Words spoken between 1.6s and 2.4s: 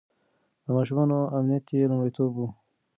يې لومړيتوب و.